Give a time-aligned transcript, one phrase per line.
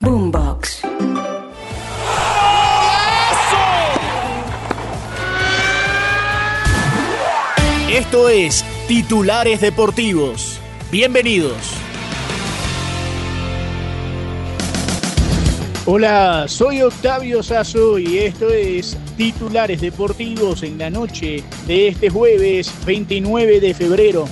[0.00, 0.82] Boombox.
[7.88, 10.58] Esto es Titulares Deportivos.
[10.90, 11.56] Bienvenidos.
[15.86, 22.72] Hola, soy Octavio Sazo y esto es Titulares Deportivos en la noche de este jueves
[22.84, 24.28] 29 de febrero.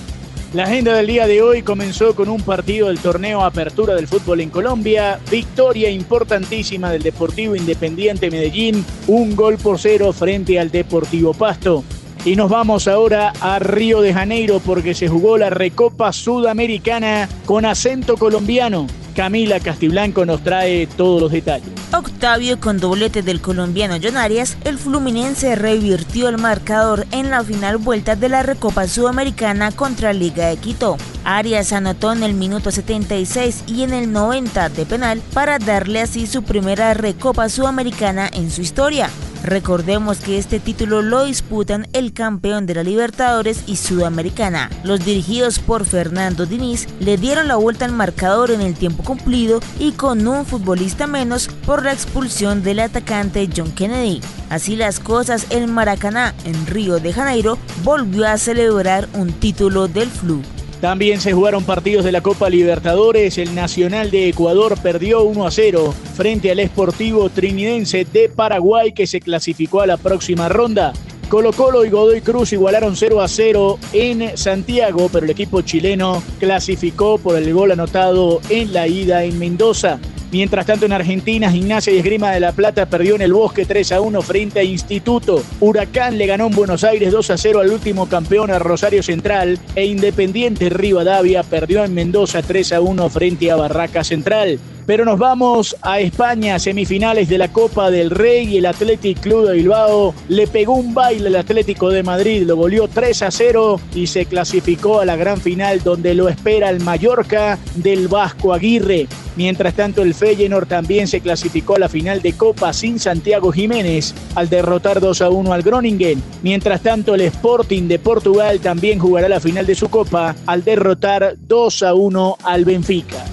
[0.54, 4.42] La agenda del día de hoy comenzó con un partido del torneo Apertura del Fútbol
[4.42, 11.32] en Colombia, victoria importantísima del Deportivo Independiente Medellín, un gol por cero frente al Deportivo
[11.32, 11.84] Pasto.
[12.26, 17.64] Y nos vamos ahora a Río de Janeiro porque se jugó la Recopa Sudamericana con
[17.64, 18.86] acento colombiano.
[19.16, 21.81] Camila Castiblanco nos trae todos los detalles.
[21.94, 27.76] Octavio con doblete del colombiano John Arias, el Fluminense revirtió el marcador en la final
[27.76, 30.96] vuelta de la Recopa Sudamericana contra Liga de Quito.
[31.24, 36.26] Arias anotó en el minuto 76 y en el 90 de penal para darle así
[36.26, 39.10] su primera Recopa Sudamericana en su historia.
[39.44, 44.70] Recordemos que este título lo disputan el campeón de la Libertadores y Sudamericana.
[44.84, 49.60] Los dirigidos por Fernando Diniz le dieron la vuelta al marcador en el tiempo cumplido
[49.78, 54.20] y con un futbolista menos por la expulsión del atacante John Kennedy.
[54.48, 60.08] Así las cosas, el Maracaná en Río de Janeiro volvió a celebrar un título del
[60.08, 60.42] Flu.
[60.82, 63.38] También se jugaron partidos de la Copa Libertadores.
[63.38, 69.06] El Nacional de Ecuador perdió 1 a 0 frente al Esportivo Trinidense de Paraguay que
[69.06, 70.92] se clasificó a la próxima ronda.
[71.28, 76.20] Colo Colo y Godoy Cruz igualaron 0 a 0 en Santiago, pero el equipo chileno
[76.40, 80.00] clasificó por el gol anotado en la ida en Mendoza.
[80.32, 83.92] Mientras tanto, en Argentina, Gimnasia y Esgrima de la Plata perdió en el Bosque 3
[83.92, 85.42] a 1 frente a Instituto.
[85.60, 89.58] Huracán le ganó en Buenos Aires 2 a 0 al último campeón a Rosario Central.
[89.76, 94.58] E Independiente Rivadavia perdió en Mendoza 3 a 1 frente a Barraca Central.
[94.86, 99.48] Pero nos vamos a España, semifinales de la Copa del Rey y el Athletic Club
[99.48, 103.78] de Bilbao le pegó un baile al Atlético de Madrid, lo goleó 3 a 0
[103.94, 109.06] y se clasificó a la gran final donde lo espera el Mallorca del Vasco Aguirre.
[109.36, 114.14] Mientras tanto, el Feyenoord también se clasificó a la final de Copa sin Santiago Jiménez
[114.34, 116.22] al derrotar 2 a 1 al Groningen.
[116.42, 121.36] Mientras tanto, el Sporting de Portugal también jugará la final de su Copa al derrotar
[121.38, 123.24] 2 a 1 al Benfica.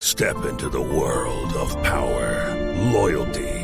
[0.00, 2.56] Step into the world of power,
[2.90, 3.63] loyalty,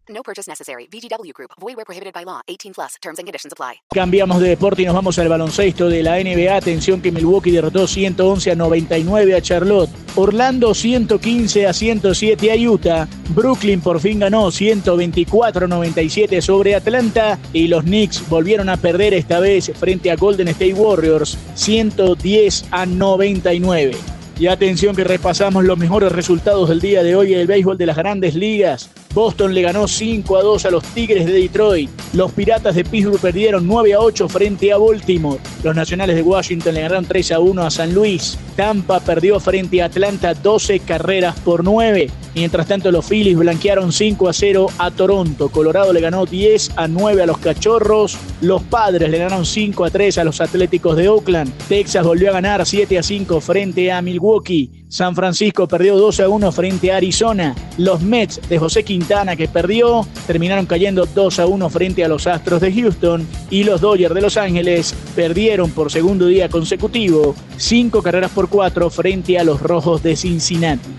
[0.13, 0.87] No purchase necessary.
[0.91, 1.51] VGW Group.
[1.59, 2.41] Void where prohibited by law.
[2.47, 2.95] 18 plus.
[3.01, 3.81] Terms and conditions apply.
[3.93, 6.55] Cambiamos de deporte y nos vamos al baloncesto de la NBA.
[6.55, 9.89] Atención que Milwaukee derrotó 111 a 99 a Charlotte.
[10.15, 13.07] Orlando 115 a 107 a Utah.
[13.29, 17.39] Brooklyn por fin ganó 124 a 97 sobre Atlanta.
[17.53, 22.85] Y los Knicks volvieron a perder esta vez frente a Golden State Warriors 110 a
[22.85, 23.95] 99.
[24.37, 27.85] Y atención que repasamos los mejores resultados del día de hoy en el béisbol de
[27.85, 28.89] las grandes ligas.
[29.13, 31.89] Boston le ganó 5 a 2 a los Tigres de Detroit.
[32.13, 35.39] Los Piratas de Pittsburgh perdieron 9 a 8 frente a Baltimore.
[35.63, 38.37] Los Nacionales de Washington le ganaron 3 a 1 a San Luis.
[38.55, 42.09] Tampa perdió frente a Atlanta 12 carreras por 9.
[42.33, 45.49] Mientras tanto, los Phillies blanquearon 5 a 0 a Toronto.
[45.49, 48.17] Colorado le ganó 10 a 9 a los Cachorros.
[48.41, 51.51] Los Padres le ganaron 5 a 3 a los Atléticos de Oakland.
[51.67, 54.80] Texas volvió a ganar 7 a 5 frente a Milwaukee.
[54.91, 57.55] San Francisco perdió 2 a 1 frente a Arizona.
[57.77, 62.27] Los Mets de José Quintana que perdió terminaron cayendo 2 a 1 frente a los
[62.27, 68.03] Astros de Houston y los Dodgers de Los Ángeles perdieron por segundo día consecutivo 5
[68.03, 70.89] carreras por 4 frente a los Rojos de Cincinnati.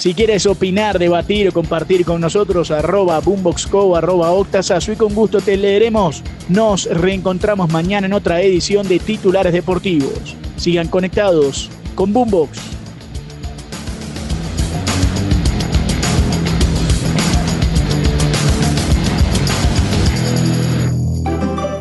[0.00, 5.42] Si quieres opinar, debatir o compartir con nosotros, arroba boomboxco, arroba octasazo y con gusto
[5.42, 6.22] te leeremos.
[6.48, 10.34] Nos reencontramos mañana en otra edición de Titulares Deportivos.
[10.56, 12.58] Sigan conectados con Boombox.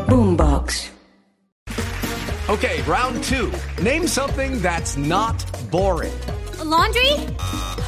[0.10, 0.92] Boombox.
[2.50, 3.50] Okay, round two.
[3.82, 6.12] Name something that's not boring.
[6.62, 7.16] Laundry?